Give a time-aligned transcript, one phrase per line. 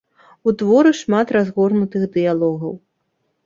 [0.47, 2.73] У творы шмат разгорнутых дыялогаў.